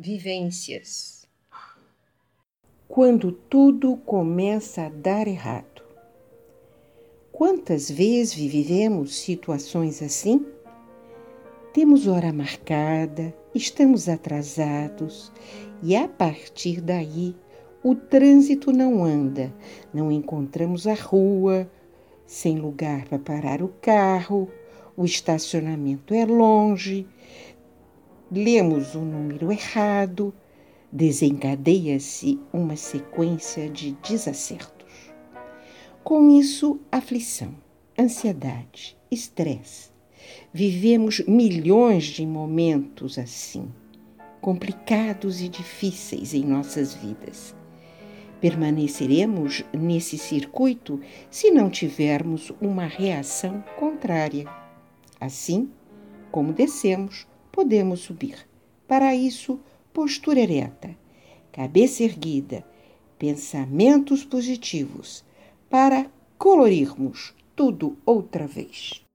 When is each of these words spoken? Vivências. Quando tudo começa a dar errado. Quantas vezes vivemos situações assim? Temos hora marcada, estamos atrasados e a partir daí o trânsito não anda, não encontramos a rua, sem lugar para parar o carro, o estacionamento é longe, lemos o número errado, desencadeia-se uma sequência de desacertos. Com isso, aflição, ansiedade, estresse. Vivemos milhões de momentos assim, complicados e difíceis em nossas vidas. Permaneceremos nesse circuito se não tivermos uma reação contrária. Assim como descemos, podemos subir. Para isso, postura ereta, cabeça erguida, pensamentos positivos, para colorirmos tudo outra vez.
Vivências. 0.00 1.26
Quando 2.86 3.32
tudo 3.32 3.96
começa 3.96 4.82
a 4.82 4.88
dar 4.88 5.26
errado. 5.26 5.82
Quantas 7.32 7.90
vezes 7.90 8.32
vivemos 8.32 9.16
situações 9.16 10.00
assim? 10.00 10.46
Temos 11.74 12.06
hora 12.06 12.32
marcada, 12.32 13.34
estamos 13.52 14.08
atrasados 14.08 15.32
e 15.82 15.96
a 15.96 16.06
partir 16.06 16.80
daí 16.80 17.34
o 17.82 17.96
trânsito 17.96 18.70
não 18.70 19.02
anda, 19.02 19.52
não 19.92 20.12
encontramos 20.12 20.86
a 20.86 20.94
rua, 20.94 21.68
sem 22.24 22.60
lugar 22.60 23.08
para 23.08 23.18
parar 23.18 23.62
o 23.62 23.68
carro, 23.82 24.48
o 24.96 25.04
estacionamento 25.04 26.14
é 26.14 26.24
longe, 26.24 27.04
lemos 28.30 28.94
o 28.94 29.00
número 29.00 29.50
errado, 29.50 30.34
desencadeia-se 30.92 32.38
uma 32.52 32.76
sequência 32.76 33.68
de 33.68 33.92
desacertos. 34.06 35.12
Com 36.04 36.30
isso, 36.38 36.80
aflição, 36.90 37.54
ansiedade, 37.98 38.96
estresse. 39.10 39.90
Vivemos 40.52 41.20
milhões 41.26 42.04
de 42.04 42.26
momentos 42.26 43.18
assim, 43.18 43.68
complicados 44.40 45.40
e 45.40 45.48
difíceis 45.48 46.34
em 46.34 46.44
nossas 46.44 46.94
vidas. 46.94 47.54
Permaneceremos 48.40 49.64
nesse 49.72 50.16
circuito 50.16 51.00
se 51.30 51.50
não 51.50 51.68
tivermos 51.68 52.52
uma 52.60 52.86
reação 52.86 53.64
contrária. 53.76 54.46
Assim 55.20 55.70
como 56.30 56.52
descemos, 56.52 57.26
podemos 57.58 58.02
subir. 58.02 58.46
Para 58.86 59.16
isso, 59.16 59.58
postura 59.92 60.38
ereta, 60.38 60.96
cabeça 61.50 62.04
erguida, 62.04 62.64
pensamentos 63.18 64.22
positivos, 64.22 65.24
para 65.68 66.08
colorirmos 66.38 67.34
tudo 67.56 67.98
outra 68.06 68.46
vez. 68.46 69.07